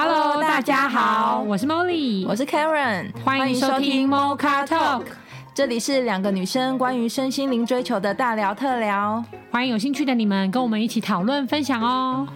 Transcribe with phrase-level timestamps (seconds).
[0.00, 5.02] Hello，大家好，我是 Molly，我是 Karen，欢迎收听 Mocha Talk，
[5.52, 12.28] 这里是两个女生关于身心灵追求的大聊特聊，欢迎有兴趣的你们跟我们一起讨论分享哦。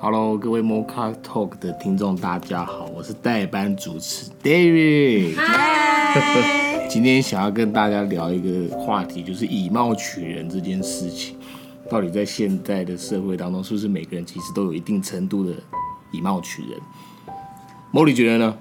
[0.00, 5.34] Hello，各位 Mocha Talk 的听众，大家好，我是代班主持 David。
[6.88, 11.36] 嗨，今天想要跟大家聊一个话题，就是以貌取人这件事情，
[11.90, 15.52] 到底在现在的社会当中，是不是每个人其实都有一定程度的
[16.10, 16.80] 以貌取人
[17.92, 18.56] ？Molly 觉得呢？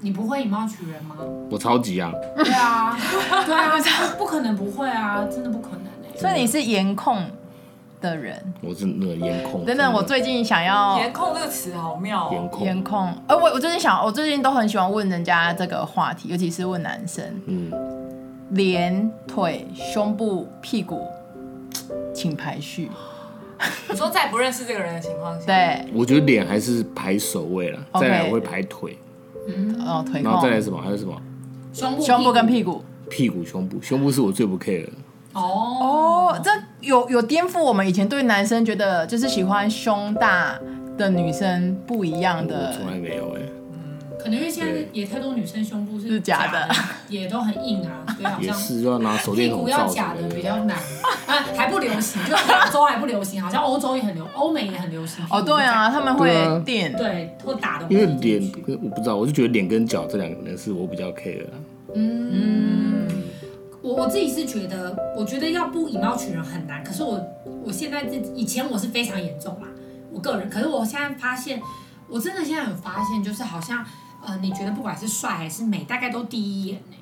[0.00, 1.16] 你不会以貌取人吗？
[1.50, 2.12] 我超级啊！
[2.36, 2.94] 对啊，
[3.46, 3.80] 对啊，
[4.18, 6.16] 不可能不会啊，真的不可能哎。
[6.18, 7.24] 所以你是颜控
[8.06, 9.64] 的人，我是那个颜控。
[9.64, 12.30] 等等，我最近想要颜控这个词好妙。
[12.32, 13.12] 颜控，颜控。
[13.26, 17.24] 呃，我我最近想，我最近都很喜欢问人家这个话题，尤其是问男生。
[17.46, 17.72] 嗯。
[18.50, 21.04] 脸、腿、胸部、屁股，
[22.14, 22.88] 请排序。
[23.90, 28.96] 你说在不认识这个人的情况下，对，我觉得脸还是排首位了，再来我会排腿。
[29.48, 30.22] 嗯，哦，腿。
[30.22, 30.80] 然后再来什么？
[30.80, 31.20] 还有什么？
[31.72, 32.84] 胸部、胸部跟屁股。
[33.10, 34.92] 屁股、胸部，胸部是我最不 care 的。
[35.32, 36.50] 哦哦，这
[36.86, 40.58] 有有颠覆我们以前对男生觉得就是喜欢胸大
[40.96, 42.68] 的女生不一样的。
[42.68, 43.40] 我从来没有哎。
[43.72, 46.68] 嗯，可能因为现在也太多女生胸部是假的，
[47.08, 49.64] 也都很硬啊，所以好像 也是要拿手电筒照。
[49.66, 50.76] 屁股要假的比较难
[51.26, 55.24] 啊，还不流行，就亚洲还不流行，好像欧洲也很流，欧美也很流行。
[55.30, 56.30] 哦，对啊，他们会
[56.64, 57.86] 垫，对，或打的。
[57.90, 58.40] 因为脸，
[58.82, 61.50] 我不知道，我就觉得脸跟脚这两个人是我比较 care 的。
[61.94, 62.95] 嗯嗯。
[63.86, 66.82] 我我自己是觉得，我觉得要不以貌取人很难。
[66.82, 67.24] 可是我
[67.64, 69.68] 我现在自以前我是非常严重啦，
[70.10, 70.50] 我个人。
[70.50, 71.62] 可是我现在发现，
[72.08, 73.86] 我真的现在有发现，就是好像
[74.26, 76.96] 呃，你觉得不管是帅还是美，大概都第一眼呢。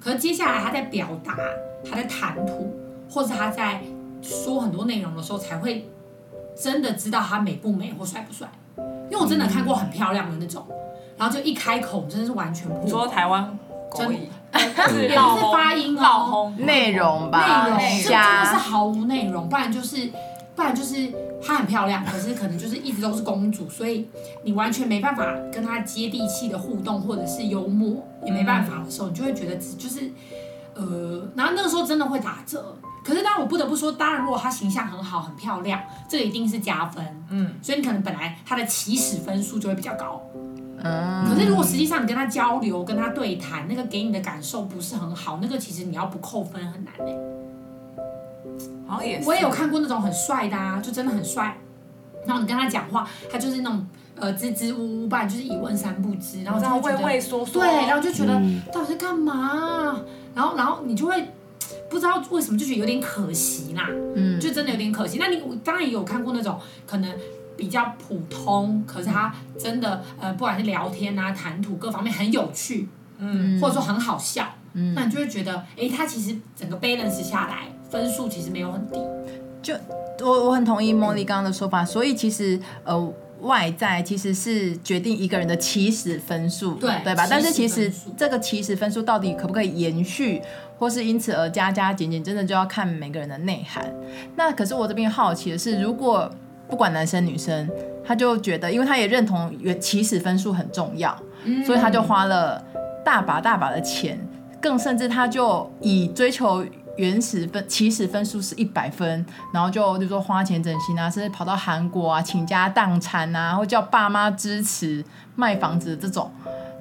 [0.00, 1.36] 可是接下来他在表达，
[1.88, 2.76] 他在谈吐，
[3.08, 3.80] 或是他在
[4.20, 5.88] 说很多内容的时候，才会
[6.60, 8.48] 真的知道他美不美或帅不帅。
[9.08, 10.66] 因为我真的看过很漂亮的那种，
[11.16, 12.88] 然后就一开口真的是完全不。
[12.88, 13.56] 说台湾
[13.94, 14.28] 真。
[14.58, 20.10] 也不是发音哦，内容吧，内容就真的是毫无内容，不然就是，
[20.56, 21.12] 不然就是
[21.44, 24.08] 她很漂亮， 可是可能就是一直都是公主，所以
[24.42, 25.22] 你完全没办法
[25.52, 30.10] 跟她接地气的互动，或者是幽默也没办法的时候，你就会觉得就是，
[30.74, 32.74] 呃，然后那个时候真的会打折。
[33.04, 35.78] 可是当然我不得不说，当然如果她形象很好、很漂亮，
[36.08, 40.22] 这个一定是加分，嗯，所以你可能本来她的起始分数就会比较高。
[40.82, 47.16] 嗯，可是如果实际上你跟他交流、跟他对谈，那个给你的感受不是很好，那个其实你要不扣分很难嘞。
[48.86, 49.28] 好也是。
[49.28, 51.58] 我也有看过那种很帅的啊，就真的很帅，
[52.24, 53.84] 然后你跟他讲话，他就是那种
[54.14, 58.40] 呃支支吾吾，吧就是一问三不知，然后畏畏缩缩，对，然后就觉得
[58.72, 60.00] 到底在干嘛？
[60.34, 61.28] 然后然后你就会
[61.90, 65.18] 不知道为什么就觉得有点可惜啦，嗯，就真的有点可惜。
[65.18, 66.56] 那你当然也有看过那种
[66.86, 67.12] 可能。
[67.58, 72.88] 比较普通，可是他真的呃，不管是聊天啊、谈吐各方面很有趣，
[73.18, 79.00] 嗯，或者说很好笑，嗯，那你就会觉得，哎、欸，他其实整个 balance 下来分数其实没有很低。
[79.60, 79.74] 就
[80.20, 87.26] 我我很同意 Molly 刚刚的说法，所以其实呃外在其实是决定一个人的起始分数，对对吧？
[87.28, 90.40] 但是其实这个起始分数到底可不可以延续，
[90.78, 93.92] 或是因此而加加减减，真的就要看每个人的内涵。
[94.36, 96.30] 那可是我这边好奇的是，如果
[96.68, 97.68] 不管男生女生，
[98.04, 102.62] 他就觉得，因为他也认同原起始分数很重要，嗯，所以他就花了
[103.04, 104.18] 大把大把的钱，
[104.60, 106.64] 更甚至他就以追求
[106.96, 115.02] 原始分起始分数是一百分，然后就就说花钱整形啊，甚至跑到韩国啊倾家荡产啊，或叫爸妈支持
[115.34, 116.30] 卖房子这种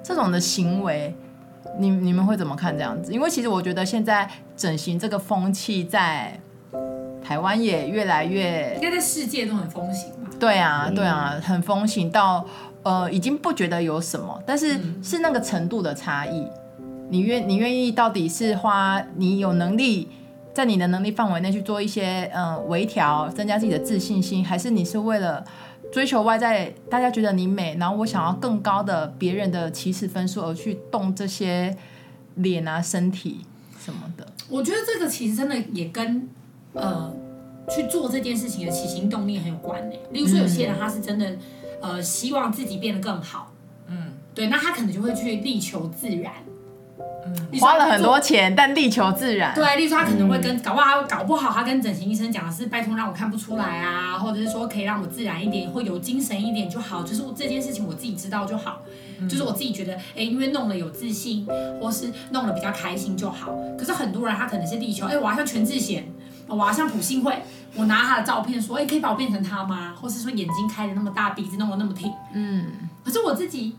[0.03, 1.15] 这种的行为，
[1.79, 3.13] 你你们会怎么看这样子？
[3.13, 6.37] 因为其实我觉得现在整形这个风气在。
[7.27, 10.29] 台湾也越来越，应该在世界都很风行吧？
[10.39, 12.45] 对啊，对啊，很风行到
[12.83, 16.47] 呃，已经不觉得有什么，但是是那个程度的差异。
[17.09, 20.07] 你愿你愿意到底是花你有能力
[20.53, 25.43] 在你的能力范围内去做一些呃微调，增加自己的自信心，还是你是为了
[25.91, 31.75] 追求外在，大家觉得你美，然后我想要更高的别人的起始分数而去动这些
[32.35, 33.41] 脸啊、身体
[33.84, 34.25] 什么的？
[34.47, 36.29] 我觉得这个其实真的也跟。
[36.79, 37.14] 呃，
[37.70, 39.96] 去做这件事情的起心动念很有关呢。
[40.12, 41.35] 例如说，有些人他是真的，
[41.82, 43.52] 呃，希望自己变得更好，
[43.88, 46.34] 嗯，对，那他可能就会去力求自然，
[47.26, 49.53] 嗯，花了很多钱，但力求自然。
[49.53, 58.82] 对，例如说他可能会跟，嗯、搞不好搞不好他跟整形医生讲的是，拜托让我看不出来啊，或者是说可以让我自然一点，或有精神一点就好，就是我这件事情我自己知道就好，
[59.20, 61.46] 嗯、就是我自己觉得，哎、欸，因为弄了有自信，
[61.82, 63.53] 或是弄了比较开心就好。
[63.78, 66.06] 可是很多人他可能是力求，哎、欸，我要像全智贤。
[66.47, 67.34] 我要像朴信惠，
[67.76, 69.94] 我拿他的照片说，哎，可以把我变成他吗？
[69.96, 72.66] 或是说眼睛开的那么大，鼻子弄得那么挺，嗯。
[73.03, 73.76] 可是我自己，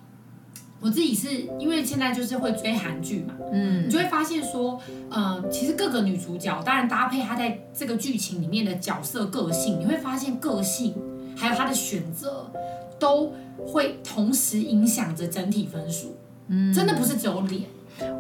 [0.80, 1.28] 我自己是
[1.58, 4.80] 因为现在就是会追韩剧嘛，嗯，你就会发现说，
[5.10, 10.94] 呃，其实各个女主角，当然搭配她在这个剧情里面的角色个性，你会发现个性
[11.36, 12.50] 还有她的选择，
[12.98, 13.32] 都
[13.66, 16.16] 会同时影响着整体分数。
[16.48, 17.64] 嗯，真的不是只有脸。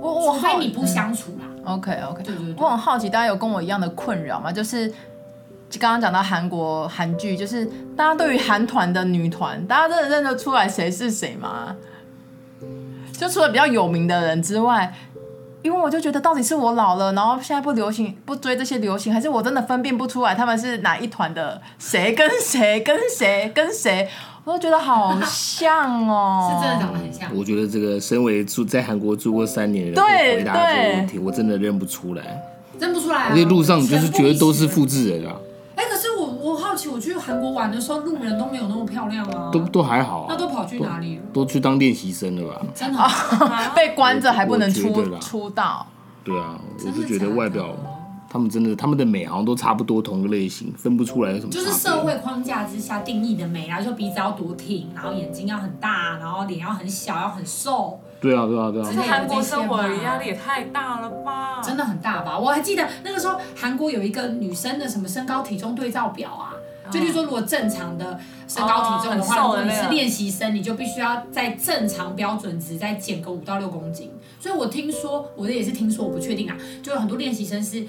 [0.02, 1.46] 我我除非你不相处啦。
[1.56, 2.54] 嗯、OK OK，对对对。
[2.56, 4.50] 我很好奇，大家有跟我一样的困扰吗？
[4.50, 4.88] 就是
[5.78, 7.66] 刚刚讲到韩国韩剧，就是
[7.96, 11.76] 大家对于韩团的女团，大家真的认得出来谁是谁吗？
[13.12, 14.94] 就除了比较有名的人之外，
[15.62, 24.08] 因为我就觉得到底是我老了，然后现在不流行，不追这些流行，还是我真的分辨不出来他们是哪一团的谁跟谁跟谁跟谁。
[24.48, 27.28] 我都觉得好像哦，是真的长得很像。
[27.36, 32.42] 我觉得这个身为住在韩国住过三年的人回答这个问题，我真的认不出来，
[32.80, 33.28] 认不出来啊！
[33.32, 35.36] 而且路上就是觉得都是复制人啊。
[35.76, 40.26] 哎，可是我我好奇，我去韩国玩的时候，路人都没有那么漂亮啊，都都还好啊。
[40.30, 41.22] 那都跑去哪里了？
[41.30, 42.62] 都去当练习生了吧？
[42.74, 42.98] 真的
[43.76, 44.90] 被关着还不能出
[45.20, 45.86] 出道？
[46.24, 47.76] 对啊，我是觉得外表。
[48.30, 51.50] 他们真的，他们的美好像都差不多，同个类型，分不出来有什么。
[51.50, 57.98] 就是社会框架之下定义的美啊，就鼻子要多挺，然后眼睛要很大，然后脸要很小，要很瘦。
[58.20, 58.86] 对啊，对啊，对啊。
[58.86, 61.62] 其实韩国生活的压力也太大了吧？
[61.62, 62.38] 真的很大吧？
[62.38, 66.52] 我还记得那个时候，韩国有一个女生的什么身高体重对照表啊，
[66.84, 74.10] 哦、就例如说，如果正常的身高体重的话，哦、如果你是练习生，你就必须要在正常标准值再减个五到六公斤。
[74.38, 77.86] 所以我听说，我的也是听说，我不确定啊，就有很多练习生是。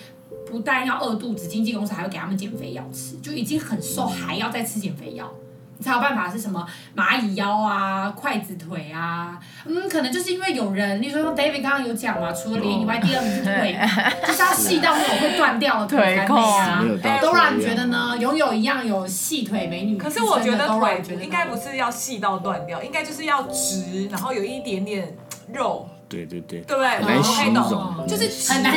[0.50, 5.30] 不但要饿肚子，经纪公司还会给他们减肥药吃，就已经很瘦，还要再吃减肥药，
[5.78, 6.66] 你才有办法是什么
[6.96, 13.80] 蚂蚁腰啊、筷子腿啊，嗯，可能就是因为有人，你说 David 刚刚有讲嘛，除了脸以外，第二名是腿，
[14.28, 16.84] 就是要细到那种会断掉的腿控啊。
[17.22, 18.18] Dora 你觉得呢？
[18.19, 25.16] 拥有一样有细腿美女，可是我觉得腿应该不是要细到断掉，应该就是要直，然后有一点点
[25.54, 25.88] 肉。
[26.10, 26.90] 对对对，对不对？
[26.90, 28.74] 很难形容，就是很难。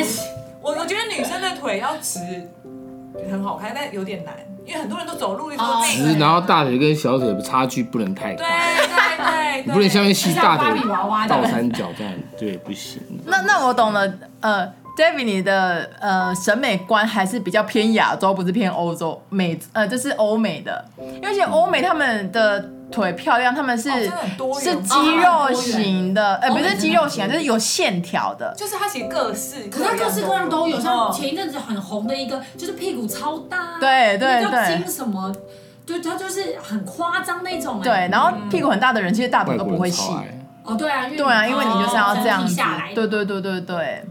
[0.63, 2.19] 我我觉得女生的腿要直
[3.29, 4.33] 很好看，但有点难，
[4.65, 10.79] 因为很多人都走路的时候直，然后大腿跟小腿的差距不能太大，对对对， 你不能像一吸大腿
[11.27, 13.01] 倒三角这样，对，不行。
[13.27, 14.65] 那那我懂了，呃
[14.97, 22.69] ，David 你的呃审美观还是比较偏亚洲，不是偏欧洲美，呃，这是欧美的，因为其实欧美他们的。
[22.93, 28.53] 腿漂亮，他们是是肌肉型的，呃，不是肌肉型，就是有线条的。
[28.55, 30.79] 就是他写各式，可是他各式各样都有。
[30.79, 35.33] 像前一阵子很红的一个，就是屁股超大，对对对，金什么，
[35.85, 37.81] 对，他就是很夸张那种。
[37.81, 40.13] 对，然后屁股很大的人，其实大腿都不会细。
[40.63, 42.61] 哦，对啊，对啊，因为你就是要这样子。
[42.95, 44.05] 对对对对对，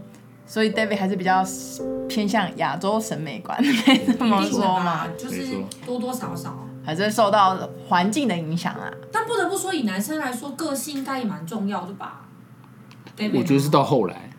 [0.45, 1.43] 所以 David 还是比较
[2.07, 5.07] 偏向亚洲审美观，可以这么说嘛？
[5.17, 6.55] 就是多多少少。
[6.85, 7.57] 还是受到
[7.87, 8.91] 环境的影响啊。
[9.11, 12.21] 但不得不说，以男生来说，个性应该也蛮重要的吧？
[13.35, 14.29] 我觉得是到后来，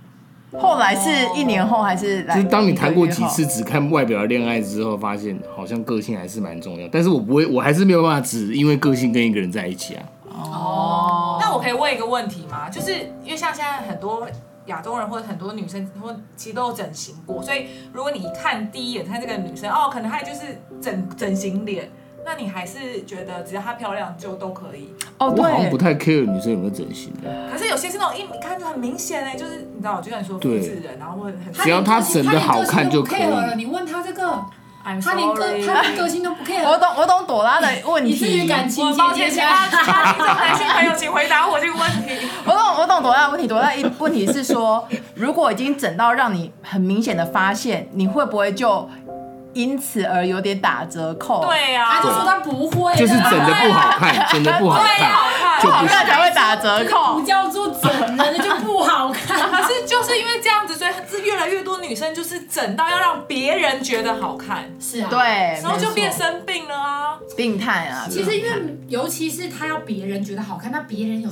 [0.59, 1.09] 后来是
[1.39, 2.35] 一年后还是来？
[2.35, 6.89] 就是当你谈过几次只看外表的恋爱之后，发现好像个性还是蛮重要。
[6.89, 10.03] 但是我不会，我还是没有办法只因为个性跟一个人在一起啊。
[10.29, 11.39] 哦。
[11.41, 12.69] 那我可以问一个问题吗？
[12.69, 12.93] 就是
[13.23, 14.27] 因为像现在很多
[14.67, 21.89] 亚洲人或者很多女生，或其实都有整形过，所以如果你一看第一眼看这个女生，哦，可能她就是整整形脸。
[22.25, 24.89] 那你还是觉得只要她漂亮就都可以？
[25.19, 27.51] 哦，对，我好像不太 care 女生有没有整形的。
[27.53, 33.23] 可是有些是那种一一看就很明显哎，就是你知道，就像你说复制人，然后会很只要她整的好看就可以。
[33.23, 34.45] 了你问他这个，
[35.03, 36.65] 他连个他连个性都不 care。
[36.69, 38.11] 我懂我懂朵拉的问题。
[38.11, 42.27] 你至于感情姐姐家， 男性朋友请回答我这个问题。
[42.45, 48.89] 我懂我懂朵拉的问题，朵拉一问题是说，如果已经整到让你很明显的发现，你会不会就？
[49.55, 51.47] 因此而有点打折扣。
[51.47, 55.11] 对呀，他就说他不会，就是整的不好看，整的不好看，
[55.61, 57.15] 不好看才会打折扣。
[57.15, 59.39] 不叫做整的，那就不好看。
[59.51, 64.71] 可是就是因为这样子，所以是越来越多女生就是整到要让别人觉得好看。
[64.79, 65.19] 是啊，对，
[65.63, 68.07] 然后就变生病了啊，病态啊。
[68.11, 68.51] 其实因为
[68.89, 71.31] 尤其是他要别人觉得好看，那别人有。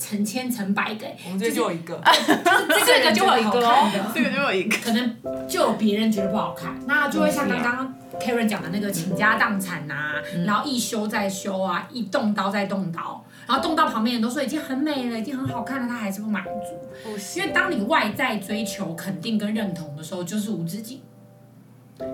[0.00, 5.16] 成千成百个，我们这就有一个， 就是这个就有一个哦，这个就有一个，可能
[5.46, 10.14] 就有别人觉得不好看，那就会像刚刚 Karen 讲的那个倾家荡产呐，
[10.46, 21.02] 然后一修再修啊，一动刀再动刀，然后动到旁边人都说已经很美了，已经很好看了，他还是不满足，因为当你外在追求肯定跟认同的时候，就是无止境。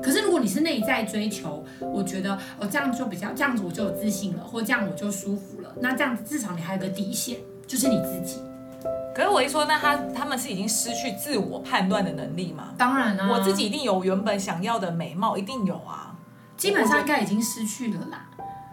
[0.03, 7.39] 可是如果你是内在追求，我觉得哦这样就比较这样子我就有自信了，或这样我就舒服了，那这样子至少你还有个底线。
[7.67, 8.41] 就是你自己，
[9.15, 12.75] 可是我一说，那他他们是已经失去自我判断的能力吗？
[12.79, 16.15] 当然啊，我自己一定有原本想要的美貌，一定有啊。
[16.57, 18.29] 基本上应该已经失去了啦。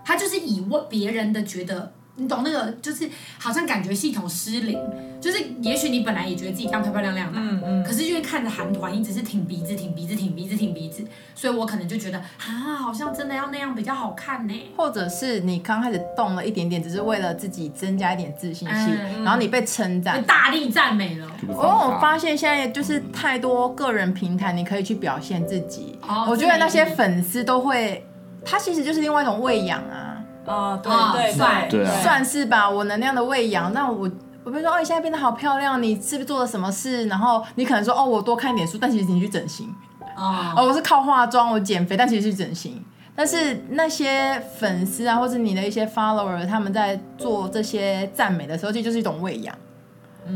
[0.06, 1.94] 他就是以为别人的觉得。
[2.16, 4.80] 你懂那个，就是好像感觉系统失灵，
[5.20, 11.04] 就是也许你本来也觉得自己这样漂漂亮亮的，嗯嗯，可是因为看着韩团一直是挺鼻子、挺鼻子、挺鼻子、挺鼻子，
[11.34, 14.54] 所以我可能就觉得啊，好像真的要那样比较好看呢。
[14.78, 21.26] 或者是你刚开始动了一点点，只是为了自己增加一点自信心，嗯、然后你被称赞，大力赞美了。
[21.48, 25.98] 哦，我发现现在就是太多个人平台，你可以去表现自己。
[26.08, 28.06] 哦，我觉得那些粉丝都会，
[28.46, 30.12] 他其实就是另外一种喂养啊。
[30.46, 32.70] 啊，对对对，算是吧。
[32.70, 34.10] 我能量的喂养，那我
[34.44, 37.08] 我比如说，哦，你现在变得好漂亮，你是不是做了什么事？
[37.08, 39.74] 然后你可能说，哦，我多看点书，但其实你去整形。
[40.16, 42.84] 哦，我是靠化妆，我减肥，但其实是整形。
[43.16, 49.56] 但是那些粉丝啊，或者你的一些 follower，他们在做这些赞美的时候，其实就是一种喂养。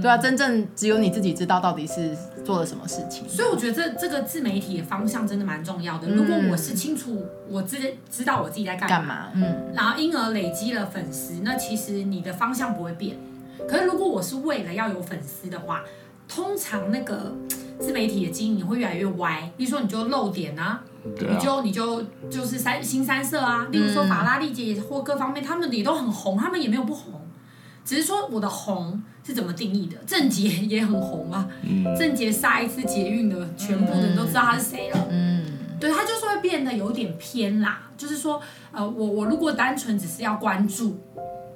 [0.02, 3.28] 对啊，真正只有你自己知道到底是做了什么事情。
[3.28, 6.10] 所以我觉得这这个自媒体的方向真的蛮重要的。
[6.10, 13.18] 如果我是清楚我自己知道我自己在干嘛，嘛，嗯，然后因而累积了粉丝，那其实你的方向不会变。
[13.68, 15.84] 可是如果我是为了要有粉丝的话，
[16.28, 17.34] 通常那个
[17.80, 19.52] 自媒体的经营会越来越歪。
[19.58, 20.84] 比如说你就露点啊，啊，
[21.30, 23.68] 你就你就就是三新三色啊。
[23.72, 27.22] 例如说法拉利姐或各方面，他们也都很红，他们也没有不红，
[27.88, 29.02] 只是说我的红。
[29.28, 29.98] 是怎么定义的？
[30.08, 31.46] 郑捷也很红啊，
[32.00, 35.06] 郑捷杀一次捷运的，全部的人都知道他是谁了。
[35.10, 35.44] 嗯，
[35.82, 37.90] 对，他就是会变得有点偏啦。
[37.98, 38.42] 就是说，
[38.72, 40.98] 呃，我我如果单纯只是要关注，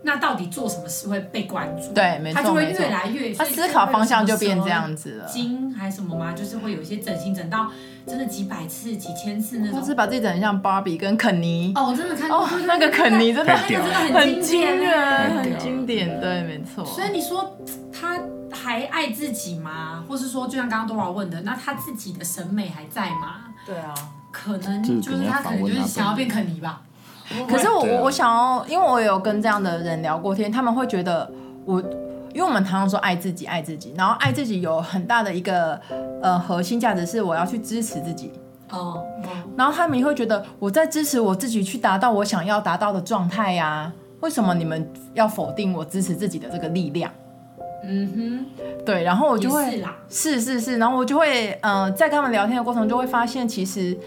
[0.04, 1.94] 那到底做什么事会被关注？
[1.94, 5.26] 对，没错，他就会越来越，他思考方向就变这样子了。
[5.26, 6.34] 筋还是什么吗？
[6.34, 7.72] 就是会有一些整形整到
[8.06, 9.80] 真的几百次、几千次那种。
[9.80, 11.72] 或是把自己整得像芭比跟肯尼。
[11.76, 12.40] 哦，我真的看过。
[12.40, 16.84] 哦，那个肯尼真的，那个真的很经典，很经典，对，没错。
[16.86, 17.58] 所以你说。
[17.94, 18.20] 他
[18.52, 20.04] 还爱自己吗？
[20.10, 23.44] 或是说，就像刚刚多宝问的，那他自己的审美还在吗？
[23.64, 23.94] 对啊，
[24.32, 26.82] 可能就是他可能就是想要变肯尼吧。
[27.48, 31.30] 可是我我我想要，因为我有跟这样的人聊过天，他们会觉得
[31.66, 31.82] 我，
[32.34, 35.80] 因为我们常常说爱自己，爱自己，然后爱自己有很大的一个
[36.22, 38.32] 呃核心价值是我要去支持自己。
[38.70, 39.04] 哦。
[39.58, 43.92] 然后他们也会觉得我在支持我自己去达到我想要达到的状态呀？
[44.22, 47.12] 为什么你们要否定我支持自己的这个力量？
[47.84, 53.98] 嗯哼，对，然后我就会是是是，然后我就会嗯、呃，在跟他们聊天的过程中，就会发现其实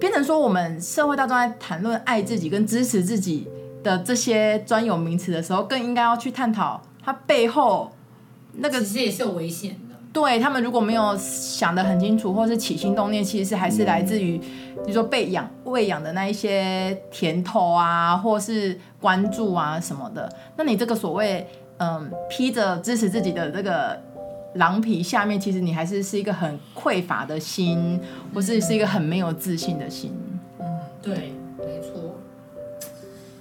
[0.00, 3.46] 变成说我们社会大众在谈论爱自己跟支持自己
[3.84, 7.92] 的这些专有名词的时候，更应该要去探讨它背后
[8.54, 9.94] 那个其实也是有危险的。
[10.12, 20.28] 对，他们如果没有想得很清楚，或是起心动念，其实还是来自于比如说被养喂养的那一些甜头啊，或是关注啊什么的。
[20.56, 21.46] 那你这个所谓。
[21.82, 23.98] 嗯，披着支持自己的这个
[24.54, 28.00] 狼皮，下面其实你还是是一个很匮乏的心，
[28.34, 30.12] 或是是一个很没有自信的心。
[30.58, 30.66] 嗯，
[31.00, 32.18] 对，没错。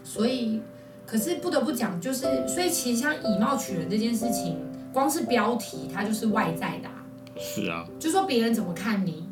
[0.04, 0.62] 所以，
[1.06, 4.58] 可是不得不讲，就是所以其实像以貌取人这件事情，
[4.92, 7.04] 光是标题它就是外在的啊。
[7.38, 7.86] 是啊。
[8.00, 9.28] 就说别人怎么看你，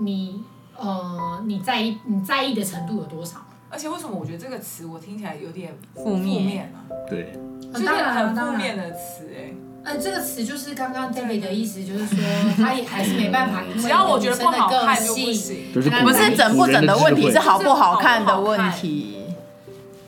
[0.00, 0.42] 你
[0.76, 3.38] 呃你在意你在意的程度有多少？
[3.70, 6.86] 而且为什么我觉得这个词我听起来有点负面啊？
[7.08, 7.32] 对。
[7.72, 9.52] 当然很负面的词哎，
[9.84, 12.16] 呃，这个词就是刚刚 David 的意思，就是说
[12.56, 15.90] 他也还是没办法， 只要我觉得不好看就不行，不是
[16.34, 19.18] 整不整的问题，是好不好看的问题。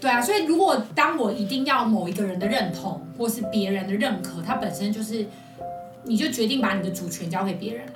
[0.00, 5.26] 对啊，所以如果当我一定要某一个人的认同，或是别人的认可，他本身就是，
[6.04, 7.92] 你就决定把你的主权交给别人了。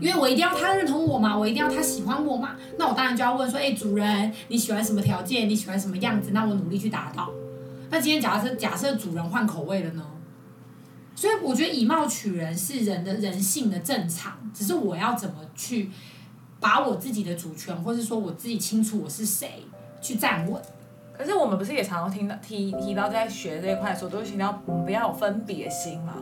[0.00, 5.48] 因为我一定要他认同我嘛，我一定要他喜欢我嘛，那我当然就要问说，哎，主人你喜欢什么条件？
[5.48, 6.30] 你喜欢什么样子？
[6.32, 7.28] 那我努力去达到。
[7.90, 10.02] 那今天假设假设主人换口味了呢？
[11.16, 15.90] 所以我觉得以貌取人是人的人性的正常，只是我要怎么去
[16.60, 19.64] 把我自己的主权，或是说我自己清楚我是谁
[20.02, 20.62] 去站稳。
[21.16, 26.12] 可是我们不是也常常听到提提到在学这一块的时候，都会提到我们不要有分别心吗？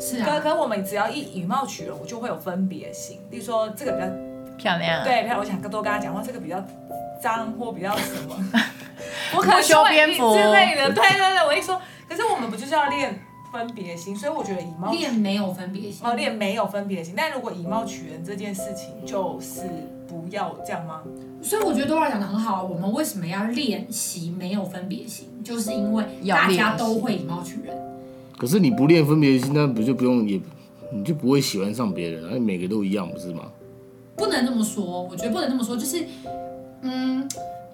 [0.00, 0.26] 是啊。
[0.26, 3.20] 可可我们只要一以貌取人，我就会有分别心。
[3.30, 4.06] 比如说这个比较
[4.56, 6.64] 漂亮，对，漂亮，我想多跟他讲话，这个比较
[7.20, 8.34] 脏或比较什么。
[9.36, 13.22] 我可能修边幅之类的，对对对，我一说，可是我们不就是要练
[13.52, 14.16] 分别心？
[14.16, 17.14] 所以我觉得以貌练没有分别心，哦，练没有分别心。
[17.16, 19.62] 但如果以貌取人这件事情，就是
[20.08, 21.02] 不要这样吗？
[21.42, 22.64] 所以我觉得 Dora 讲的很好。
[22.64, 25.28] 我们为什么要练习没有分别心？
[25.44, 27.76] 就是因为大家都会以貌取人。
[28.38, 30.40] 可是你不练分别心，那不就不用也，
[30.92, 33.44] 你就不会喜欢上别人，而每个都一样，不是吗？
[34.16, 36.04] 不能这么说，我觉得不能这么说，就是
[36.82, 37.28] 嗯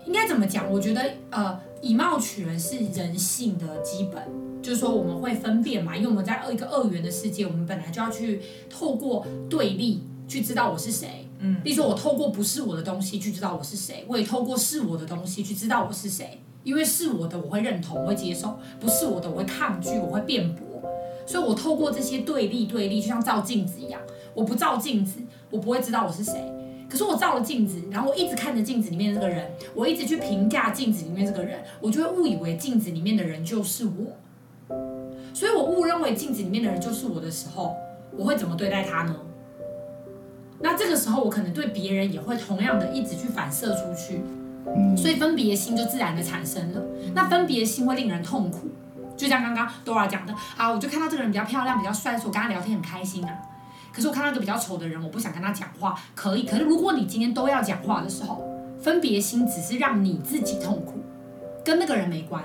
[0.06, 0.70] 应该怎么讲？
[0.70, 4.22] 我觉得，呃，以貌取人是人性的基本，
[4.68, 11.26] 就是说我们会分辨嘛，因为我们在二一个二元的世界，我们本来就要去透过对立去知道我是谁。
[11.38, 16.42] 嗯，例如说我透过不是我的东西去知道我是谁，我也透过是我的东西去知道我是谁。
[16.64, 20.82] 因为是我的，我会认同，我会接受；不是我的，我会抗拒，我会辩驳。
[21.26, 23.98] 所以，我透过这些对立，对立就像照镜子一样。
[24.34, 26.34] 我不照镜子，我不会知道我是谁。
[26.90, 34.16] 可是我照了镜子，然后我一直看着镜子里面的这个人，我一直去评价镜子里面这个人，我就会误以为镜子里面的人就是我。
[35.38, 37.76] 所以我误认为镜子里面的人就是我的时候，
[38.10, 39.14] 我会怎么对待他呢？
[40.58, 44.20] 那这个时候，我可能对别人也会同样的一直去反射出去。
[44.96, 46.82] 所以分别心就自然的产生了。
[47.14, 48.66] 那分别心会令人痛苦，
[49.16, 53.30] 就像刚刚 Dora 讲的啊，我就看到这个人比较漂亮、比较帅，所以我跟他聊天很开心啊。
[53.92, 56.42] 可是我看到一个比较丑的人，我不想跟他讲话，可以。
[56.42, 58.44] 可是如果你今天都要讲话的时候，
[58.82, 60.94] 分别心只是让你自己痛苦，
[61.64, 62.42] 跟那个人没关，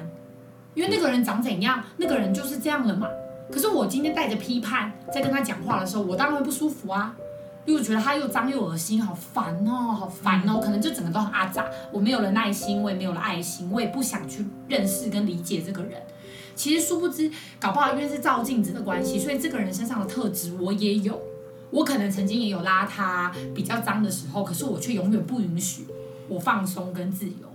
[0.74, 3.08] 因为那个人长怎样，那个人就是这样了嘛。
[3.52, 7.16] 可是我今天带着批判在跟他讲话的时候，我当然会不舒服啊。
[7.66, 11.66] 因为我觉得他又脏又恶心，好烦哦，好烦哦，可能就整个都很阿杂。
[11.94, 16.02] 我没有了耐心，我也没有了爱心，我也不想去认识跟理解这个人。
[16.56, 21.22] 其实殊不知，搞不好因为是照镜子的关系，所以这个人身上的特质我也有。
[21.72, 25.88] 我可能曾经也有邋遢、比较脏的时候，可是我却永远不允许
[26.28, 27.53] 我放松跟自由。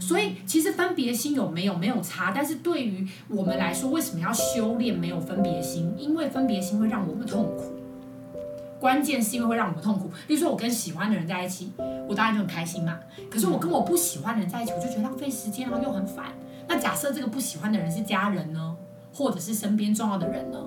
[0.00, 5.94] 所以其实分别心有没有没有差，但是对于我们来说，为什么要修炼没有分别心？
[5.98, 7.72] 因为分别心会让我们痛苦。
[8.80, 10.10] 关键是因为会让我们痛苦。
[10.26, 11.72] 比如说，我跟喜欢的人在一起，
[12.06, 12.98] 我当然就很开心嘛。
[13.30, 16.26] 可是我跟我不喜欢的人在一起，我就觉得浪费时间，然后又很烦。
[16.68, 18.76] 那假设这个不喜欢的人是家人呢，
[19.12, 20.58] 或者是身边重要的人呢？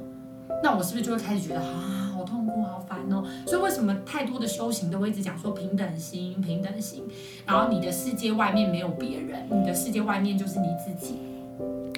[0.63, 3.24] 那我是不是就会开始觉得啊，痛苦，好烦哦？
[3.46, 7.03] 所以为什么太多的修行都会一直讲说平等心，平等心？
[7.46, 11.15] 然后你的世界外面没有别人，你的世界外面就是你自己。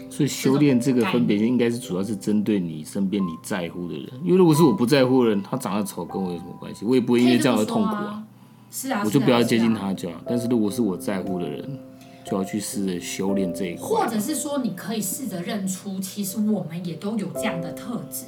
[0.10, 4.10] 所以修炼这个分别心，应该是主要是针对你身边你在乎的人。
[4.24, 6.86] 因为如果是我不在乎的人，他长得丑跟我有什么关系？
[6.86, 8.24] 我也不会因为这样而痛苦啊。
[8.72, 10.22] 是啊，我就不要接近他就好。
[10.28, 11.80] 但是如果是我在乎的人，
[12.26, 13.88] 就要去试着修炼这一块。
[13.88, 18.26] 或者是说，你可以试着认出，其实我们也都有这样的特质，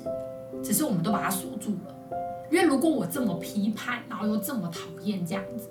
[0.64, 2.18] 只是我们都把它锁住了。
[2.52, 5.70] 因为如果我这么批判，然后又这么讨厌这样子，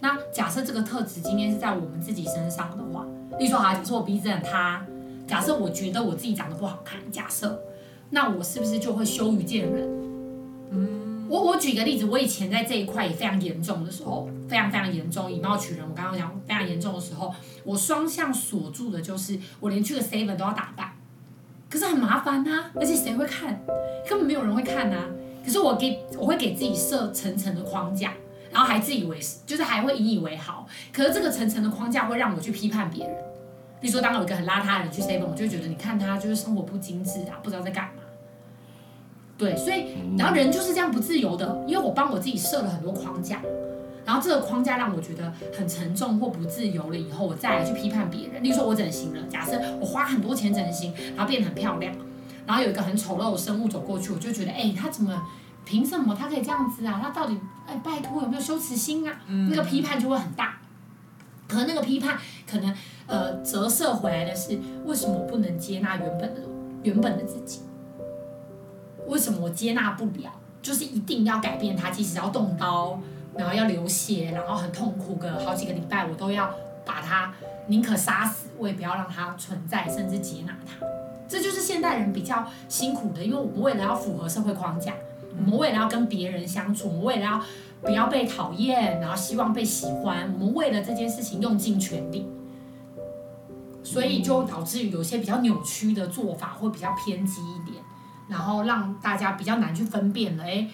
[0.00, 3.06] 那假设这个特质今天是在我们自己身上的话，
[3.38, 4.84] 例如说，好，假设我鼻子很塌。
[5.26, 7.60] 假设我觉得我自己长得不好看，假设，
[8.08, 9.86] 那我是不是就会羞于见人？
[10.70, 15.86] 嗯，我我举个例子，我以前在这一块也非常严重的时候，非常非常严重，以貌取人。
[15.86, 20.94] 我刚刚讲非常严重的时候，我双向锁住的就是我连去个 seven 都要打扮，
[21.68, 23.60] 可是很麻烦呐、啊，而且谁会看？
[24.08, 25.04] 根本没有人会看呐、啊。
[25.44, 28.12] 可是我给我会给自己设层层的框架，
[28.50, 30.66] 然后还自以为是，就是还会引以为豪。
[30.92, 33.14] 可是这个层层的框架会让我去批判别人。
[33.80, 38.02] 比如说，当有一个很邋遢的人去 seven，我就会觉得，你看他就是生活不精致啊，不知道在干嘛。
[39.38, 43.40] 对，所以，然后人就是这样不自由的，因为我帮我自己设了很多框架，
[44.08, 48.42] 然后这个框架让我觉得很沉重或不自由了以后，我再来去批判别人。
[48.42, 51.94] 例如说，我整形了，假设我花很多钱整形，然后变得很漂亮，
[52.46, 55.26] 然后有一个很丑陋的生物走过去，我就觉得，哎，他怎么，
[55.66, 56.98] 凭什么他可以这样子啊？
[57.02, 59.14] 他到底，哎，拜托有没有羞耻心啊？
[59.50, 60.58] 那个批判就会很大。
[61.46, 62.16] 可那个批判
[62.50, 62.74] 可能，
[63.06, 66.40] 呃，折射回来的是为什么我不能接纳原本的
[66.82, 67.60] 原本的自己？
[69.06, 70.32] 为什么我接纳不了？
[70.62, 72.98] 就是一定要改变它，即使要动刀，
[73.38, 76.50] 然后要流血，然后很痛苦个好几个礼拜，我都要
[76.84, 77.32] 把它
[77.68, 80.84] 宁可杀死，我也不要让它存在，甚至接纳它。
[81.28, 84.92] 这就是现代人比较辛苦的，因为我们为了要符合社会框架，
[85.38, 87.40] 我们为了要跟别人相处，我们为了要。
[87.80, 90.34] 不要被讨厌，然后希望被喜欢。
[90.34, 92.26] 我们为了这件事情用尽全力，
[93.84, 97.80] 所以就导致于有些比较扭曲的做法，会比较偏激一点，
[98.28, 100.42] 然后让大家比较难去分辨了。
[100.42, 100.68] 诶，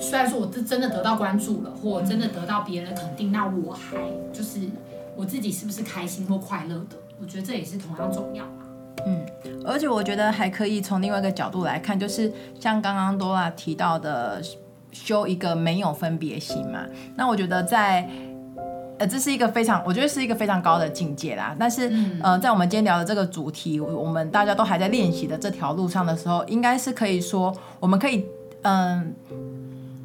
[0.00, 3.96] 虽然说我是真的得到关注了，或真的得到别人的肯定，那我还
[4.32, 4.60] 就是
[5.16, 6.96] 我自己是不是开心或快乐的？
[7.20, 8.44] 我觉得这也是同样重要。
[9.06, 9.24] 嗯，
[9.64, 14.42] 而且我觉得还可以从另外一个角度来看，就是像刚刚 Dora 提到的。
[14.94, 16.84] 修一个没有分别心嘛？
[17.16, 18.06] 那我觉得在，
[18.98, 21.56] 呃，这是一个非常，我觉得是一个非常高的境界啦。
[21.58, 21.90] 但是，
[22.22, 28.26] 呃，在我们今天聊的这个主题，我们大家都还在练习的这条路上的时候，应该是可以说，我们可以，
[28.64, 29.34] 嗯、呃，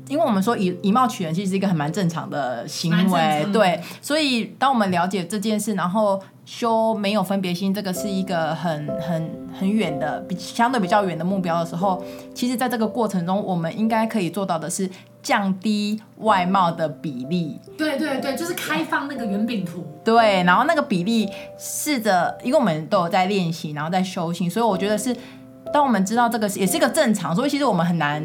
[0.07, 3.81] 因为我们说以以貌取人，其实是一个很蛮正常的行为，对。
[4.01, 6.21] 所以，当我们了解这件事，然后。
[6.47, 12.01] 修没有分别心，这个是一个很很很远的，比相对比较远的目标的时候，
[12.33, 14.89] 其实在这个过程中，我们应该可以做到的是，
[15.21, 17.59] 降低外貌的比例。
[17.77, 19.85] 对对对，就是开放那个圆饼图。
[20.05, 25.13] 对，然后那个比例试着，因为我们都有在练习，然后在修行，所以我觉得是，
[25.73, 28.23] 当我们知道这个也是一个正常，所以其实我们很难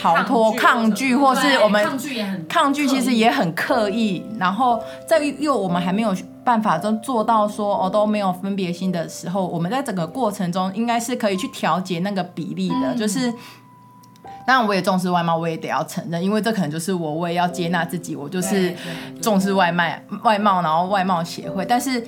[0.00, 4.24] 逃脱抗拒，或是我们抗拒也很抗拒，其实也很刻意。
[4.38, 13.32] 然后在又我们还没有办法都做到说哦都没有分别心的时候，我们在整个过程中应该是可以去调节那个比例的，嗯、就是。
[14.46, 18.74] 当然，我也重视外貌，我也得要承认，因为这可能就是我，我也要接纳自己，我就是
[19.20, 21.66] 重视外卖，外貌，然后外貌协会。
[21.66, 22.02] 但是，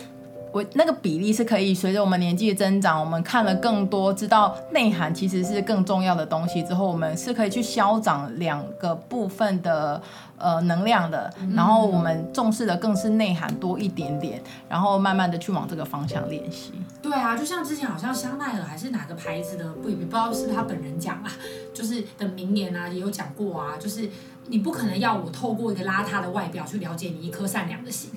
[0.52, 10.00] 我那个比例是可以随着我们年纪的增长，我们看了更多，知道内涵其实是更重要的东西之后，我们是可以去消长两个部分的。
[10.42, 16.72] 呃，能量的，然后我们重视的更是内涵多一点点，然后慢慢的去往这个方向练习。
[17.02, 21.30] 对啊，就像之前好像香奈儿还是哪个牌子的，不也不知道是他本人讲啊，
[21.74, 24.08] 就是的名言啊，也有讲过啊，就是
[24.46, 28.10] 你不可能要我透过一个邋遢的外表去了解你一颗善良的心。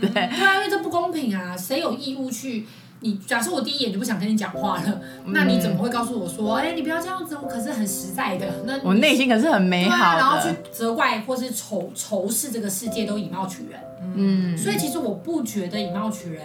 [0.00, 2.66] 对，对啊，因为这不公平啊，谁有义务去？
[3.02, 8.46] 你假设我第一眼就不想跟你讲话了，那你怎么会告诉我说，哎、欸，你不要这样子，我可是很实在的。
[8.66, 10.04] 那我内心可是很美好的。
[10.04, 13.80] 啊、然后去责怪或是仇仇视这个世界都以貌取人。
[14.16, 16.42] 嗯，所以其实我不觉得以貌取人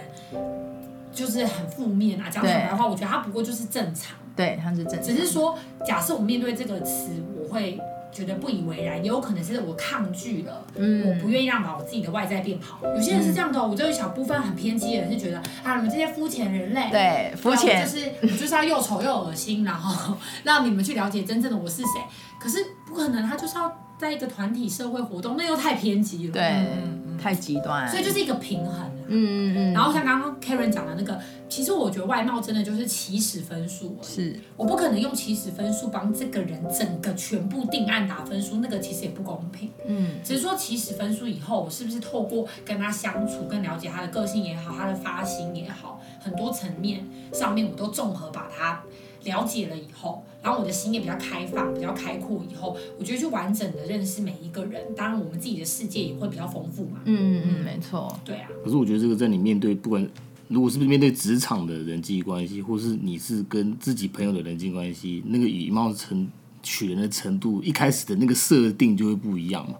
[1.12, 2.30] 就是很负面啊。
[2.30, 4.16] 讲坦白话，我觉得它不过就是正常。
[4.34, 5.02] 对，它是正常。
[5.02, 7.78] 只是说，假设我面对这个词，我会。
[8.12, 12.80] 觉得不以为然，也有可能是我抗拒了，嗯，我不愿意让把我自己的外在变好。
[12.82, 17.84] 有些人是这样的，我就一小部分很偏激的人是觉得啊，你们这些肤浅人类，对，肤浅。
[17.84, 22.00] 就是我就是要又丑又恶心，然后 让你们去了解真正的我是谁。
[22.38, 28.90] 可是不可能，他就是要在一个团体社会活动，那又太偏激了，对，嗯、太极端，所以就是一个平衡。
[29.08, 29.72] 嗯嗯嗯。
[29.72, 31.20] 然后像刚刚 Karen 讲的那个。
[31.48, 39.70] 其实我觉得外貌真的就是起始分数，是我不可能用起始分数帮这个人整个全部定案打分数，那个其实也不公平。
[39.86, 48.82] 嗯，只是说起始分数以后，我是不是透过跟他相处，更了解他的个性也好，他的发型也好，很多层面上面我都综合把他
[49.22, 57.00] 了解了以后，然后我的心也比较开放，比较开阔以后，我觉得就完整的认识每一个人，当然我们自己的世界也会比较丰富嘛。
[57.04, 58.14] 嗯嗯嗯，没错。
[58.24, 58.48] 对啊。
[58.64, 60.08] 可是我觉得这个在你面对不管。
[60.48, 66.24] 如果是不是面对职场的人际关系，或是你是跟自己朋友的人际关系，那个以貌成
[66.62, 69.76] 取人的程度，一开始的那个设定就会不一样嘛。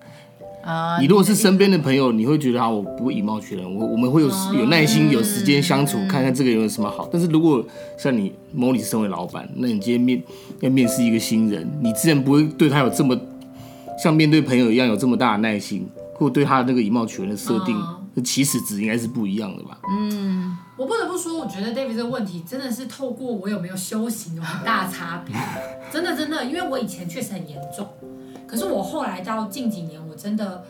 [0.67, 7.09] 啊，你如果是身边的朋友，你会觉得啊，我不会以貌取人，我我们会有有耐心、有时间相处，看看这个人有什么好。
[7.13, 7.65] 但是如果
[7.97, 10.21] 像你，Molly 身为老板，那你今天面
[10.61, 13.17] 要面试一个新人，你自然不会对他有这么
[14.03, 17.77] 像面对朋友一样有这么大的耐心，或对他的那个以貌取人的设定。
[18.25, 19.79] 起始值应该是不一样的吧？
[19.91, 25.37] 嗯，我不得不说，我觉得 David 这个问题真的是透过我有没有修行有很大的差别。
[25.93, 27.87] 真的真的，因为我以前确实很严重，
[28.47, 30.65] 可是我后来到近几年，我真的，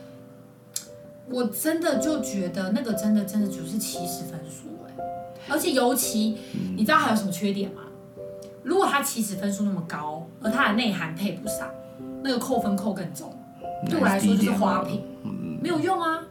[1.28, 5.04] 我真的就觉得那个真的真的就是起始分数哎，
[5.48, 6.38] 而且尤其
[6.76, 7.82] 你知道还有什么缺点吗？
[8.62, 11.68] 如果他起始分数那么高，而他的内涵配不上，
[12.22, 13.32] 那个扣分扣更重，
[13.88, 15.04] 对我来说就是花瓶，
[15.62, 16.24] 没有用啊。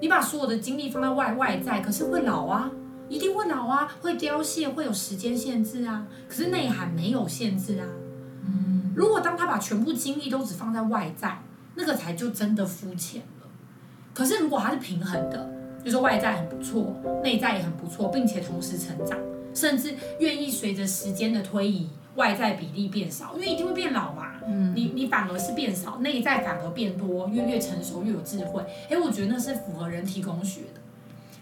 [0.00, 2.70] 你把所有的精力放在外外在，可是会老啊，
[3.08, 6.06] 一定会老啊，会凋谢，会有时间限制啊。
[6.28, 7.86] 可是内涵没有限制啊。
[8.46, 11.38] 嗯，如果当他把全部精力都只放在外在，
[11.74, 13.48] 那个才就真的肤浅了。
[14.12, 15.50] 可是如果他是平衡的，
[15.84, 19.18] 就是外在很不错，内在也很不错，并且同时成长，
[19.52, 21.88] 甚至愿意随着时间的推移。
[22.14, 24.34] 外在比例变少，因为一定会变老嘛。
[24.46, 28.64] 嗯，你你反而是变少，内在反而变多，越越成熟越有智慧。
[28.88, 30.80] 哎，我觉得那是符合人体工学的。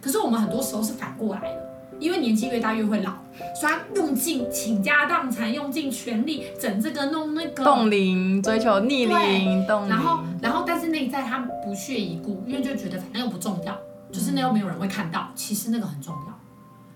[0.00, 1.61] 可是我们很多时候是反过来的，
[2.02, 3.12] 因为年纪越大越会老，
[3.54, 9.88] 所以他用尽倾家荡产，用尽全力整这个弄那个，冻龄追求逆龄，冻龄。
[9.88, 13.78] 然后然后但是内在他不屑一顾，因为就觉得反正又不重要，
[14.10, 15.30] 就是那又没有人会看到。
[15.34, 16.38] 其实那个很重要，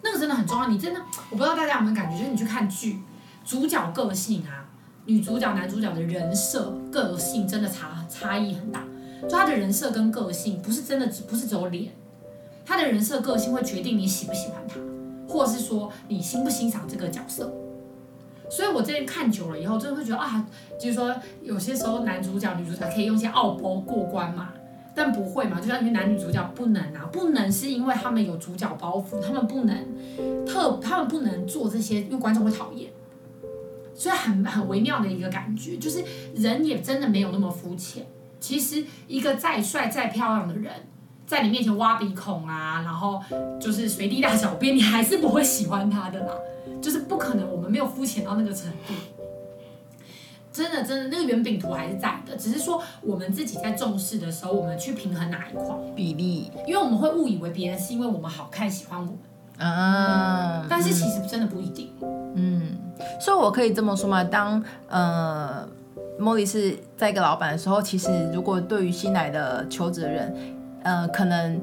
[0.03, 0.67] 那个真的很重要。
[0.67, 2.99] 你真的，我不知道大家有没有感觉，就是你去看剧。
[3.45, 4.67] 主角个性啊，
[5.05, 8.83] 女主角、男主角的人设、个性真的差差异很大。
[9.23, 11.93] 就他的人设跟个性，不是真的只不是只有脸，
[12.65, 14.75] 他的人设个性会决定你喜不喜欢他，
[15.29, 17.53] 或是说你欣不欣赏这个角色。
[18.49, 20.47] 所以我这边看久了以后，真的会觉得啊，
[20.81, 24.51] 就是说有些时候男主角、女主角可以用一些奥步过关嘛，
[24.95, 32.91] 但不会嘛，就像因为男女主角不能啊，不能是因为他们有主角包袱，他们不能特，他们不能做这些，因为观众会讨厌。
[33.93, 38.07] 所以很很微妙的一个感觉，就是人也真的没有那么肤浅。
[38.39, 40.71] 其实一个再帅再漂亮的人，
[41.27, 43.21] 在你面前挖鼻孔啊，然后
[43.61, 46.33] 就是随地大小便，你还是不会喜欢他的啦。
[46.81, 48.95] 就是不可能，我们没有肤浅到那个程度。
[50.53, 59.19] 真的真的那个圆饼图还是在的，只是说我们自己在重视的时候，我们去平衡哪一块比例，因为我们会误以为别人是因为我们好看喜欢我们，
[59.59, 61.93] 嗯，但是其实真的不一定。
[62.35, 62.79] 嗯，
[63.21, 65.69] 所以我可以这么说嘛，当呃
[66.19, 70.56] 茉莉是在一个老板的时候，其实如果对于新来的求职人，
[70.87, 71.61] 呃，可能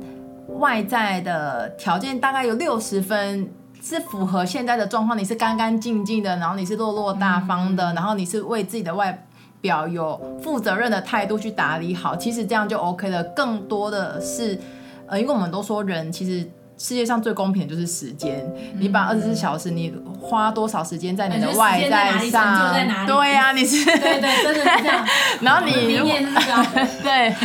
[0.60, 3.50] 外在的条件大概有六十分。
[3.86, 9.26] 是符合现在的状况，你是干干净净的，然后你是落落大方的，嗯、然后你是为自己的外
[9.60, 13.22] 表有负责任的态度去打理好，其实这样就 OK 了。
[13.36, 14.58] 更多的是，
[15.06, 25.06] 呃，因为我们都说人其实世界上最公平的就是时间，嗯、你把二十四小时你花多少时间在你的外在上，对呀、啊，你是对，对对，真的是这样。
[25.44, 25.98] 然后你
[27.04, 27.36] 对。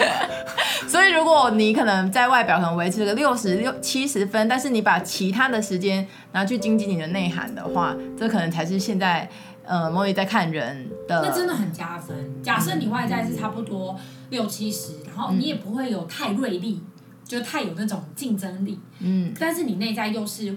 [0.89, 9.29] 所以，如果你可能在外表可能维持个六十六七十分，但是你把其他的时间拿去精进你的内涵的话，这可能才是现在
[9.65, 11.23] 呃莫莉在看人的。
[11.23, 12.43] 那真的很加分。
[12.43, 13.99] 假设你外在是差不多
[14.31, 16.83] 六七十，然后你也不会有太锐利，
[17.23, 18.81] 就太有那种竞争力。
[19.01, 19.35] 嗯。
[19.39, 20.57] 但是你内在又是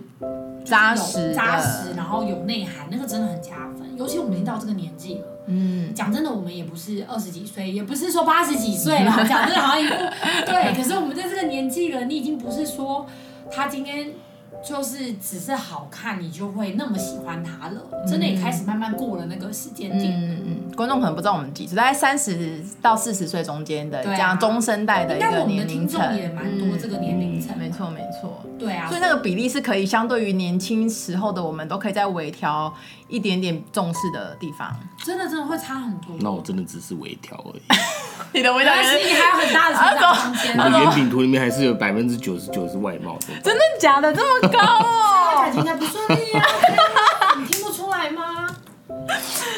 [0.64, 3.71] 扎实、扎实，然后有内涵，那个真的很加分。
[4.02, 5.28] 尤其我们已经到这个年纪了。
[5.46, 9.12] 嗯，讲真的，我们也不是二十几岁，也不是说八十几岁了。
[9.30, 9.94] 讲真的，好像一副
[10.46, 10.76] 对。
[10.76, 13.06] 可是我们在这个年纪了，你已经不是说
[13.52, 14.12] 他今天
[14.64, 17.82] 就是只是好看，你就会那么喜欢他了。
[18.08, 20.12] 真的也开始慢慢过了那个时间点。
[20.12, 20.76] 嗯嗯。
[20.76, 27.58] 观众可能不知道我们几岁，大概三十到四十岁中间的这样中生代的一个年龄层，也蛮多这个年龄层。
[27.58, 28.42] 没错没错。
[28.58, 28.88] 对啊。
[28.88, 32.74] 所以那个比例是可以相对于年轻时候的我们，都可以再微调
[33.08, 34.74] 一点点重视的地方。
[35.04, 36.16] 真的真的会差很多。
[36.20, 37.62] 那我真的只是微调而已。
[38.34, 40.58] 你的微调，但是你还有很大的成长空间。
[40.58, 43.28] 我 的圆饼图里面还是有百分之九十九是外貌的。
[43.44, 44.14] 真的假的？
[44.14, 45.42] 这么高哦？
[45.42, 46.44] 感情还不顺利啊？
[47.40, 48.48] 你听不出来吗？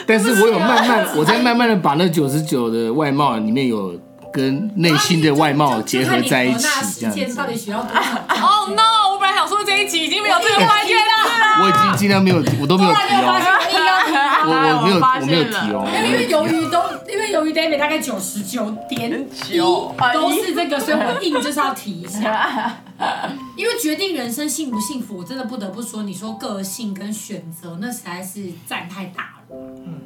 [0.06, 4.00] 但是我有慢慢，我在慢慢的把那九十九的外貌里面有
[4.34, 6.68] 跟内心的外貌结合在一起，
[7.00, 7.36] 这样子。
[7.36, 9.14] 到底需要多少？Oh no！
[9.14, 11.62] 我本来想说这一集已经没有这个环节了。
[11.62, 13.30] 我已经尽量没有，我都没有提哦。
[14.46, 15.88] 我我没有，我没有提哦。
[16.06, 22.78] 因为由于都，因为由于 David 大概九十九点九都是这个，所以我硬就是要提一下。
[23.56, 29.56] 因为决定人生幸不幸福，我真的不得不说，你说个性跟选择，那实在是占太大了。
[29.86, 30.02] 嗯，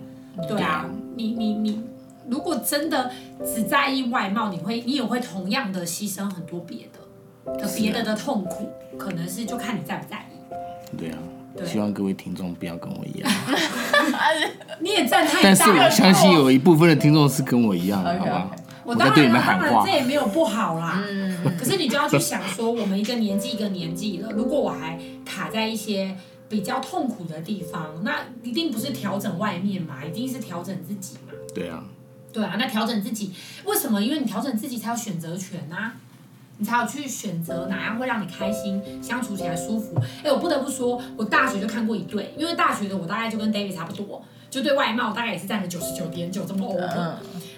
[0.47, 0.85] 对啊，
[1.15, 1.81] 你你你，
[2.29, 3.11] 如果真的
[3.45, 10.97] 只在意外貌，你会你也会同样的牺牲很多别的，别的的痛苦，可能是就看你在不在意。
[10.97, 11.17] 对啊。
[11.65, 13.31] 希望各位听众不要跟我一样。
[14.79, 15.39] 你也站太大。
[15.41, 18.51] 但是我相信有一部分的听众是跟我一样的，好吧？
[18.83, 21.03] 我当然，当然这也没有不好啦。
[21.09, 26.15] 嗯可是你就要去想说，我们一个年纪一个年纪了，如果我还卡在一些
[26.47, 31.33] 比较痛苦的地方，那一定不是调整外面嘛，一定是调整自己嘛。
[31.55, 31.83] 对啊。
[32.37, 33.33] 对啊，那调整自己，
[33.65, 33.99] 为什么？
[33.99, 35.95] 因为你调整自己才有选择权啊。
[36.59, 39.99] 你才有去选择哪样会让你开心，相处起来舒服。
[40.23, 46.83] 哎，我不得不说，我大学就看过一对，因为大学的我大概就跟 David 差不多，就对外貌大概也是占了九十九点九这么 OK。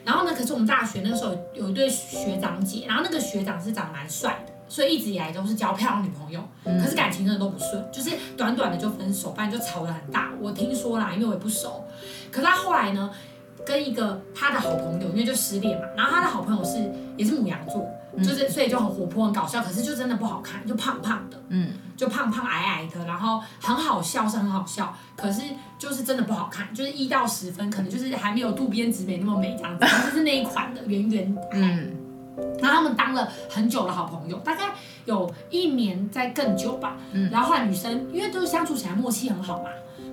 [0.06, 10.32] 然后呢，可是我们大学那个时候有一对学长姐，然后那个学长是长得蛮帅的，所以一直以来都是交漂亮女朋友，可是感情真的都不顺，就是短短的就分手，不然就吵得很大。
[10.42, 11.86] 我听说啦，因为我也不熟。
[12.32, 13.10] 可是他后来呢，
[13.69, 17.86] 跟一个他的好朋友，因为就失恋嘛，然后他的好朋友是也是母羊座。
[18.17, 25.43] 就是，所以就很活泼、很搞笑，可是就真的不好看，就胖胖的，嗯，就胖胖矮矮的，然后很好笑是很好笑，可是
[25.77, 31.95] 就是真的不好看，就是一到十分，可能就是还没有渡边直美那么美这样子，就是那一款的圆圆矮，嗯，
[32.60, 34.71] 然后他们当了很久的好朋友，大概
[35.05, 39.69] 有一年再更久吧，嗯，然后后来女生因为都相处起来默契很好嘛，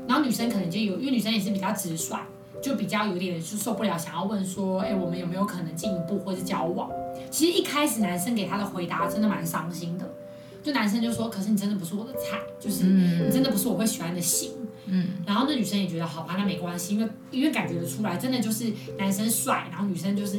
[0.06, 2.14] 然后女生可能就有，因为女生也是比较直率。
[2.62, 6.90] 就比较有点就受不了，想要问说，哎、欸，我们有没有可能进一步或者交往？
[7.30, 10.08] 其实一开始男生给他的回答真的蛮伤心的，
[10.62, 14.52] 就男生就说，可是你真的不是我的菜，就是你真的不是我会喜欢的型。
[14.86, 20.36] 嗯，然后那女生也觉得好吧，那没关系，因为因为感觉得出来，真的就是男生帅，然后女生就是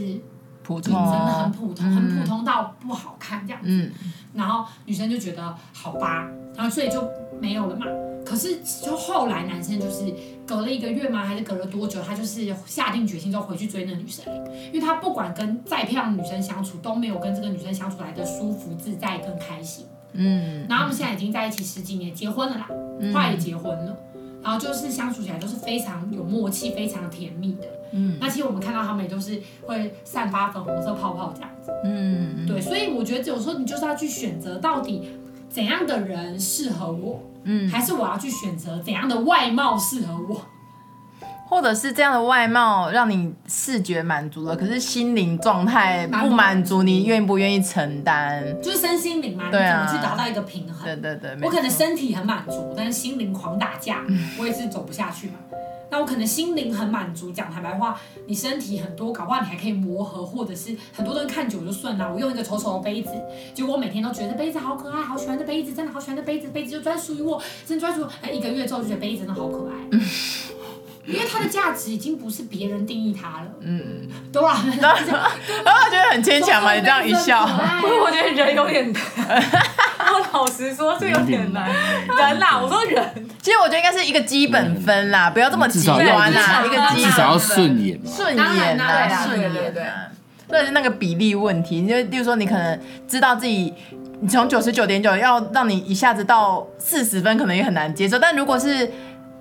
[0.63, 3.67] 普通，真的很普通，很普通到不好看这样子。
[3.69, 3.91] 嗯，
[4.33, 7.09] 然后女生就觉得好吧，然后所以就
[7.41, 7.85] 没有了嘛。
[8.25, 10.13] 可是，就后来男生就是
[10.47, 11.25] 隔了一个月吗？
[11.25, 12.01] 还是隔了多久？
[12.01, 14.23] 他就是下定决心就回去追那个女生，
[14.67, 19.85] 因为他不管跟再漂亮的女生相处，都没有跟这个女生相处来的舒服、自在跟开心。
[20.13, 22.67] 嗯，然后他们现在已经在一起十几年，结婚了啦，
[23.13, 23.97] 后来也结婚了，
[24.41, 27.67] 然后就是相处起来都是非常有默契、非常甜蜜的。
[27.91, 31.71] 嗯，那其实我们看到他们也都是会散发粉红色泡泡这样子。
[31.83, 35.11] 嗯，对，所以我觉得有时候你就是要去选择到底。
[35.49, 37.23] 怎样的人适合我？
[37.43, 40.41] 嗯，还是我要去选择怎样的外貌适合我？
[41.49, 48.43] 或者是这样的外貌让你视觉满足了，可是心灵状态不满足，你愿不愿意承担？
[48.61, 50.83] 就是身心灵嘛，对啊，你怎么去达到一个平衡？
[50.83, 54.03] 对对对，我可能身体很满足，但是心灵狂打架，
[54.37, 55.35] 我也是走不下去嘛。
[55.89, 62.13] 那我可能心灵很满足，讲坦白话，你身体很多，搞不好你还可以磨合，或者是很多人看久就顺了。
[62.13, 63.09] 我用一个丑丑的杯子，
[63.53, 68.05] 结果我每天都觉得杯子好可爱，好喜欢这杯子，真的好喜欢这杯子，杯子就专属于我，真专属。
[68.21, 69.99] 哎，一个月之后就觉得杯子真的好可爱。
[71.05, 74.61] 因为它的价值已经不是别人定义它了，嗯，对吧？
[74.81, 77.43] 然后 我觉得很牵强嘛，你这样一笑，
[77.81, 78.91] 我觉得人有点
[80.33, 81.69] 老实说，这有点难。
[81.69, 83.03] 人啦，我说人，
[83.41, 89.83] 其实我觉得应该是一个基本分啦，不要这么极端啦，一个基至少要顺眼嘛，顺眼啦，顺眼，对对。
[90.49, 93.73] 这是那个比例问题，就例如说，你可能知道自己，
[94.21, 98.91] 你从九十九点九要让你一下子到四十分，可能也很难接受，但如果是。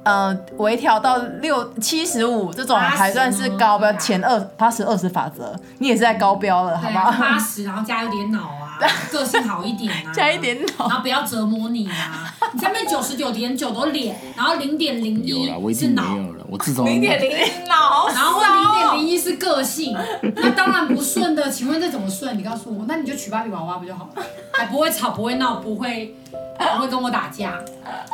[0.07, 7.11] 呃，微调到六七十五这种还算是高标，前二八十二十法则，你也是在高标了，好不好？
[7.11, 8.79] 八十，然后加一点脑啊，
[9.11, 12.33] 个性好一点啊，加一点脑，然后不要折磨你啊。
[12.53, 16.05] 你下面九十九点九都脸，然后零点零一是脑，
[16.49, 19.99] 我自从零点零一脑， 然后零点零一是个性，
[20.37, 22.39] 那当然不顺的，请问这怎么顺？
[22.39, 24.23] 你告诉我，那你就娶芭比娃娃不就好了？
[24.53, 26.15] 还不会吵，不会闹，不会。
[26.59, 27.53] 不会跟我打架，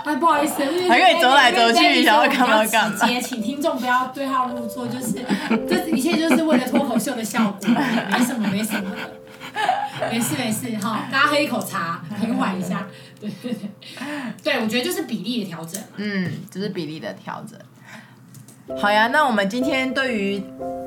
[0.05, 2.97] 哎，不好意思，还可以走来走去，想要干嘛干嘛。
[2.99, 5.13] 直接，请听众不要对号入座，就是
[5.69, 7.69] 这一切就是为了脱口秀的效果，
[8.11, 12.89] 没什么，没什么的，没事没事哈，大家喝一口茶，平缓一下，
[13.21, 13.71] 对对对，
[14.43, 17.59] 对我觉得就是比例的调整，嗯，就是比例的调整。
[18.79, 20.43] 好呀，那我们今天对于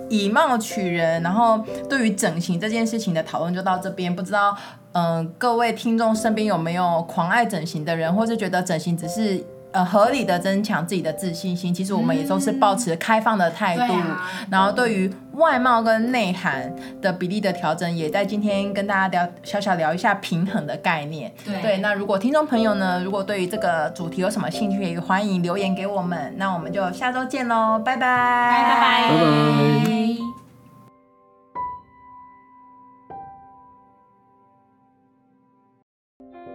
[0.10, 4.58] 以貌取人，然后对于整形这件事情的讨论就到这边，不知道。
[4.96, 11.74] 嗯、呃，各位听众身边有没有狂爱整形的人，或是觉得整形只是呃合理的增强自己的自信心？
[11.74, 13.84] 其实我们也都是保持开放的态度。
[13.90, 21.30] 嗯啊、然后对于外貌跟内涵的比例的调整，也在今天跟大家聊小小聊一下平衡的概念。
[21.44, 26.34] 对，对，那如果听众朋友呢，如果对于这个主题有什么兴趣，也欢迎留言给我们。
[26.38, 29.10] 那我们就下周见喽，拜拜，拜拜。
[29.10, 30.15] 拜拜。